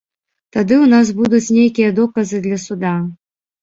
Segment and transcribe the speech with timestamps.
[0.57, 2.99] Тады ў нас будуць нейкія доказы для суда.